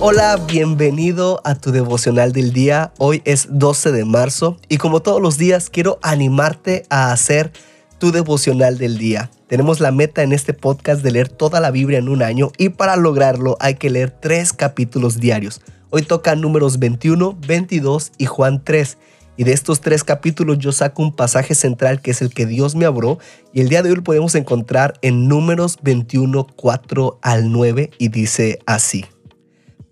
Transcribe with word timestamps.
Hola, 0.00 0.36
bienvenido 0.46 1.40
a 1.44 1.54
tu 1.54 1.72
devocional 1.72 2.32
del 2.32 2.52
día. 2.52 2.92
Hoy 2.98 3.22
es 3.24 3.48
12 3.50 3.92
de 3.92 4.04
marzo 4.04 4.58
y 4.68 4.76
como 4.76 5.00
todos 5.00 5.20
los 5.20 5.38
días 5.38 5.70
quiero 5.70 5.98
animarte 6.02 6.84
a 6.90 7.12
hacer 7.12 7.52
tu 7.98 8.12
devocional 8.12 8.76
del 8.76 8.98
día. 8.98 9.30
Tenemos 9.46 9.80
la 9.80 9.92
meta 9.92 10.22
en 10.22 10.32
este 10.32 10.52
podcast 10.52 11.02
de 11.02 11.12
leer 11.12 11.28
toda 11.28 11.60
la 11.60 11.70
Biblia 11.70 11.98
en 11.98 12.08
un 12.08 12.22
año 12.22 12.50
y 12.58 12.70
para 12.70 12.96
lograrlo 12.96 13.56
hay 13.60 13.76
que 13.76 13.88
leer 13.88 14.10
tres 14.10 14.52
capítulos 14.52 15.20
diarios. 15.20 15.62
Hoy 15.90 16.02
toca 16.02 16.34
números 16.34 16.78
21, 16.78 17.38
22 17.46 18.12
y 18.18 18.26
Juan 18.26 18.62
3. 18.62 18.98
Y 19.36 19.44
de 19.44 19.52
estos 19.52 19.80
tres 19.80 20.04
capítulos 20.04 20.58
yo 20.58 20.72
saco 20.72 21.02
un 21.02 21.14
pasaje 21.14 21.54
central 21.54 22.00
que 22.00 22.12
es 22.12 22.22
el 22.22 22.32
que 22.32 22.46
Dios 22.46 22.74
me 22.74 22.84
abrió 22.84 23.18
y 23.52 23.60
el 23.60 23.68
día 23.68 23.82
de 23.82 23.90
hoy 23.90 23.96
lo 23.96 24.04
podemos 24.04 24.34
encontrar 24.34 24.98
en 25.02 25.28
números 25.28 25.78
21, 25.82 26.46
4 26.54 27.18
al 27.22 27.50
9 27.50 27.90
y 27.98 28.08
dice 28.08 28.58
así. 28.66 29.04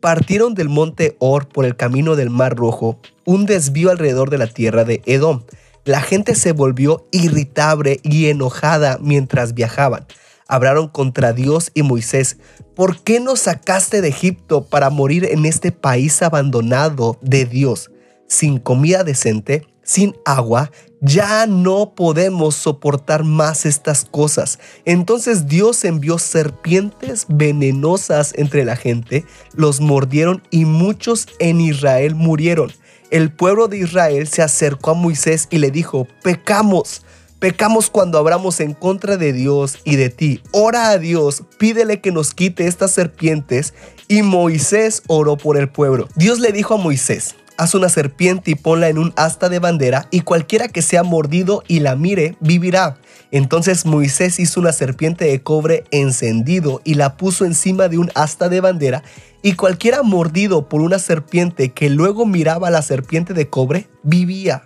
Partieron 0.02 0.54
del 0.54 0.68
monte 0.68 1.16
Or 1.20 1.46
por 1.48 1.64
el 1.64 1.76
camino 1.76 2.16
del 2.16 2.28
Mar 2.28 2.56
Rojo, 2.56 2.98
un 3.24 3.46
desvío 3.46 3.88
alrededor 3.88 4.30
de 4.30 4.38
la 4.38 4.48
tierra 4.48 4.82
de 4.82 5.00
Edom. 5.06 5.44
La 5.84 6.00
gente 6.00 6.34
se 6.34 6.50
volvió 6.50 7.06
irritable 7.12 8.00
y 8.02 8.26
enojada 8.26 8.98
mientras 9.00 9.54
viajaban. 9.54 10.04
Hablaron 10.48 10.88
contra 10.88 11.32
Dios 11.32 11.70
y 11.72 11.84
Moisés. 11.84 12.38
¿Por 12.74 13.00
qué 13.04 13.20
nos 13.20 13.40
sacaste 13.40 14.00
de 14.00 14.08
Egipto 14.08 14.64
para 14.64 14.90
morir 14.90 15.24
en 15.24 15.46
este 15.46 15.70
país 15.70 16.20
abandonado 16.20 17.16
de 17.22 17.44
Dios? 17.46 17.92
sin 18.32 18.58
comida 18.58 19.04
decente, 19.04 19.66
sin 19.92 20.16
agua, 20.24 20.70
ya 21.02 21.46
no 21.46 21.94
podemos 21.94 22.54
soportar 22.54 23.24
más 23.24 23.66
estas 23.66 24.06
cosas. 24.06 24.58
Entonces 24.86 25.46
Dios 25.46 25.84
envió 25.84 26.18
serpientes 26.18 27.26
venenosas 27.28 28.32
entre 28.36 28.64
la 28.64 28.76
gente, 28.76 29.26
los 29.54 29.80
mordieron 29.80 30.42
y 30.50 30.64
muchos 30.64 31.26
en 31.40 31.60
Israel 31.60 32.14
murieron. 32.14 32.72
El 33.10 33.30
pueblo 33.30 33.68
de 33.68 33.78
Israel 33.78 34.26
se 34.28 34.40
acercó 34.40 34.92
a 34.92 34.94
Moisés 34.94 35.46
y 35.50 35.58
le 35.58 35.70
dijo, 35.70 36.08
pecamos. 36.22 37.02
Pecamos 37.38 37.90
cuando 37.90 38.18
hablamos 38.18 38.60
en 38.60 38.72
contra 38.72 39.16
de 39.16 39.32
Dios 39.32 39.78
y 39.84 39.96
de 39.96 40.10
ti. 40.10 40.40
Ora 40.52 40.90
a 40.90 40.98
Dios, 40.98 41.42
pídele 41.58 42.00
que 42.00 42.12
nos 42.12 42.32
quite 42.32 42.68
estas 42.68 42.92
serpientes. 42.92 43.74
Y 44.06 44.22
Moisés 44.22 45.02
oró 45.08 45.36
por 45.36 45.58
el 45.58 45.68
pueblo. 45.68 46.08
Dios 46.14 46.38
le 46.38 46.52
dijo 46.52 46.74
a 46.74 46.76
Moisés, 46.76 47.34
haz 47.56 47.74
una 47.74 47.88
serpiente 47.88 48.50
y 48.50 48.54
ponla 48.54 48.88
en 48.88 48.98
un 48.98 49.12
asta 49.16 49.48
de 49.48 49.58
bandera, 49.58 50.08
y 50.10 50.20
cualquiera 50.20 50.68
que 50.68 50.82
sea 50.82 51.02
mordido 51.02 51.62
y 51.68 51.80
la 51.80 51.96
mire, 51.96 52.36
vivirá. 52.40 52.96
Entonces 53.30 53.86
Moisés 53.86 54.38
hizo 54.38 54.60
una 54.60 54.72
serpiente 54.72 55.24
de 55.24 55.42
cobre 55.42 55.84
encendido 55.90 56.80
y 56.84 56.94
la 56.94 57.16
puso 57.16 57.44
encima 57.44 57.88
de 57.88 57.98
un 57.98 58.10
asta 58.14 58.48
de 58.48 58.60
bandera, 58.60 59.02
y 59.42 59.54
cualquiera 59.54 60.02
mordido 60.02 60.68
por 60.68 60.80
una 60.80 60.98
serpiente 60.98 61.70
que 61.70 61.90
luego 61.90 62.26
miraba 62.26 62.68
a 62.68 62.70
la 62.70 62.82
serpiente 62.82 63.34
de 63.34 63.48
cobre, 63.48 63.88
vivía. 64.02 64.62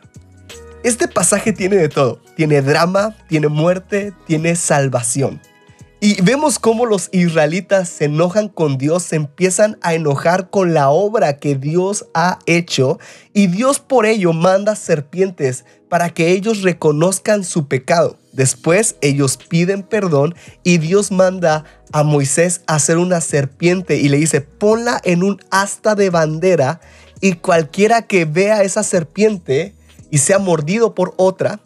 Este 0.84 1.08
pasaje 1.08 1.52
tiene 1.52 1.76
de 1.76 1.88
todo. 1.88 2.20
Tiene 2.36 2.62
drama, 2.62 3.16
tiene 3.28 3.48
muerte, 3.48 4.12
tiene 4.26 4.54
salvación. 4.54 5.40
Y 5.98 6.20
vemos 6.20 6.58
cómo 6.58 6.84
los 6.84 7.08
israelitas 7.12 7.89
se 7.89 8.05
enojan 8.05 8.48
con 8.48 8.77
Dios, 8.77 9.02
se 9.02 9.16
empiezan 9.16 9.78
a 9.80 9.94
enojar 9.94 10.50
con 10.50 10.75
la 10.75 10.91
obra 10.91 11.38
que 11.38 11.55
Dios 11.55 12.05
ha 12.12 12.38
hecho 12.44 12.98
y 13.33 13.47
Dios 13.47 13.80
por 13.80 14.05
ello 14.05 14.34
manda 14.34 14.77
serpientes 14.77 15.64
para 15.88 16.11
que 16.11 16.33
ellos 16.33 16.61
reconozcan 16.61 17.44
su 17.44 17.66
pecado. 17.66 18.19
Después 18.33 18.97
ellos 19.00 19.38
piden 19.38 19.83
perdón 19.83 20.34
y 20.62 20.77
Dios 20.77 21.11
manda 21.11 21.64
a 21.92 22.03
Moisés 22.03 22.60
a 22.66 22.75
hacer 22.75 22.98
una 22.98 23.22
serpiente 23.22 23.97
y 23.97 24.10
le 24.10 24.19
dice, 24.19 24.42
ponla 24.42 25.00
en 25.03 25.22
un 25.22 25.41
asta 25.50 25.94
de 25.94 26.10
bandera 26.10 26.83
y 27.22 27.33
cualquiera 27.33 28.03
que 28.03 28.27
vea 28.27 28.62
esa 28.62 28.83
serpiente 28.83 29.75
y 30.10 30.19
sea 30.19 30.38
mordido 30.38 30.94
por 30.94 31.14
otra, 31.16 31.60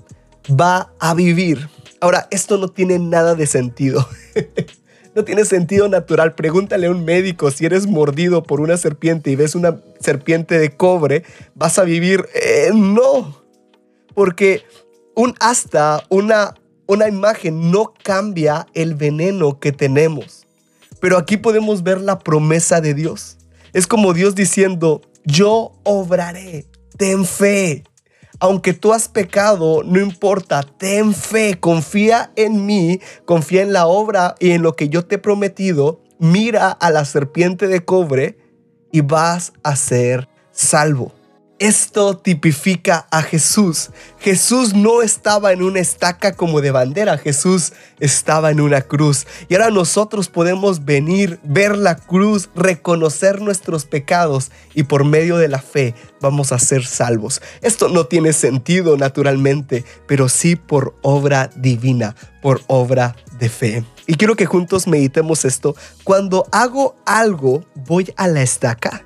va 0.49 0.93
a 1.01 1.15
vivir. 1.15 1.69
Ahora, 2.01 2.29
esto 2.31 2.59
no 2.59 2.69
tiene 2.69 2.99
nada 2.99 3.35
de 3.35 3.47
sentido. 3.47 4.09
no 5.15 5.25
tiene 5.25 5.45
sentido 5.45 5.89
natural. 5.89 6.35
Pregúntale 6.35 6.87
a 6.87 6.91
un 6.91 7.05
médico 7.05 7.51
si 7.51 7.67
eres 7.67 7.87
mordido 7.87 8.43
por 8.43 8.61
una 8.61 8.77
serpiente 8.77 9.31
y 9.31 9.37
ves 9.37 9.55
una 9.55 9.81
serpiente 10.01 10.59
de 10.59 10.77
cobre, 10.77 11.25
¿vas 11.55 11.79
a 11.79 11.85
vivir? 11.85 12.27
Eh, 12.35 12.71
no. 12.75 13.43
Porque 14.15 14.63
un 15.15 15.35
asta, 15.41 16.03
una, 16.09 16.55
una 16.87 17.09
imagen 17.09 17.71
no 17.71 17.93
cambia 18.03 18.67
el 18.75 18.95
veneno 18.95 19.61
que 19.61 19.73
tenemos. 19.73 20.47
Pero 21.01 21.17
aquí 21.17 21.37
podemos 21.37 21.83
ver 21.83 22.01
la 22.01 22.19
promesa 22.19 22.81
de 22.81 22.95
Dios. 22.95 23.39
Es 23.73 23.87
como 23.87 24.13
Dios 24.13 24.35
diciendo, 24.35 25.03
yo 25.25 25.73
obraré, 25.85 26.67
ten 26.97 27.25
fe, 27.25 27.85
aunque 28.41 28.73
tú 28.73 28.93
has 28.93 29.09
pecado, 29.09 29.83
no 29.85 30.01
importa, 30.01 30.63
ten 30.63 31.15
fe, 31.15 31.61
confía 31.61 32.33
en 32.37 32.67
mí, 32.67 33.01
confía 33.27 33.63
en 33.63 33.73
la 33.73 33.87
obra 33.87 34.35
y 34.41 34.53
en 34.53 34.63
lo 34.63 34.75
que 34.75 34.89
yo 34.89 35.05
te 35.05 35.17
he 35.17 35.19
prometido, 35.19 36.01
mira 36.19 36.71
a 36.71 36.91
la 36.91 37.05
serpiente 37.05 37.69
de 37.69 37.85
cobre 37.85 38.39
y 38.91 39.03
vas 39.03 39.53
a 39.63 39.77
ser 39.77 40.29
salvo. 40.51 41.13
Esto 41.61 42.17
tipifica 42.17 43.07
a 43.11 43.21
Jesús. 43.21 43.91
Jesús 44.19 44.73
no 44.73 45.03
estaba 45.03 45.53
en 45.53 45.61
una 45.61 45.79
estaca 45.79 46.33
como 46.33 46.63
de 46.63 46.71
bandera, 46.71 47.19
Jesús 47.19 47.75
estaba 47.99 48.51
en 48.51 48.63
una 48.63 48.81
cruz. 48.81 49.27
Y 49.51 49.57
ahora 49.57 49.69
nosotros 49.69 50.31
podemos 50.31 50.87
venir, 50.87 51.39
ver 51.43 51.77
la 51.77 51.97
cruz, 51.97 52.49
reconocer 52.55 53.43
nuestros 53.43 53.85
pecados 53.85 54.51
y 54.75 54.85
por 54.85 55.05
medio 55.05 55.37
de 55.37 55.49
la 55.49 55.61
fe 55.61 55.95
vamos 56.23 56.51
a 56.53 56.59
ser 56.59 56.87
salvos. 56.87 57.43
Esto 57.61 57.91
no 57.91 58.07
tiene 58.07 58.33
sentido 58.33 58.97
naturalmente, 58.97 59.85
pero 60.07 60.31
sí 60.31 60.57
por 60.57 60.97
obra 61.03 61.51
divina, 61.57 62.17
por 62.41 62.63
obra 62.69 63.17
de 63.39 63.51
fe. 63.51 63.85
Y 64.07 64.15
quiero 64.15 64.35
que 64.35 64.47
juntos 64.47 64.87
meditemos 64.87 65.45
esto. 65.45 65.77
Cuando 66.05 66.47
hago 66.53 66.97
algo, 67.05 67.67
voy 67.75 68.15
a 68.17 68.29
la 68.29 68.41
estaca 68.41 69.05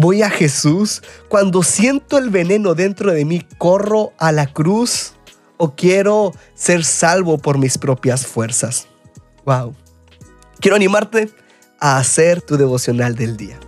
voy 0.00 0.22
a 0.22 0.30
Jesús, 0.30 1.02
cuando 1.28 1.62
siento 1.62 2.18
el 2.18 2.30
veneno 2.30 2.74
dentro 2.74 3.12
de 3.12 3.24
mí, 3.24 3.46
corro 3.58 4.12
a 4.18 4.32
la 4.32 4.46
cruz 4.46 5.14
o 5.58 5.74
quiero 5.74 6.32
ser 6.54 6.84
salvo 6.84 7.36
por 7.38 7.58
mis 7.58 7.76
propias 7.76 8.26
fuerzas. 8.26 8.88
Wow. 9.44 9.74
Quiero 10.58 10.76
animarte 10.76 11.30
a 11.78 11.98
hacer 11.98 12.40
tu 12.40 12.56
devocional 12.56 13.14
del 13.14 13.36
día. 13.36 13.58